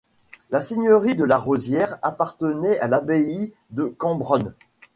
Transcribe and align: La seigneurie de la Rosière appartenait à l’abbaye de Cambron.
La 0.49 0.63
seigneurie 0.63 1.13
de 1.13 1.23
la 1.23 1.37
Rosière 1.37 1.99
appartenait 2.01 2.79
à 2.79 2.87
l’abbaye 2.87 3.53
de 3.69 3.83
Cambron. 3.85 4.51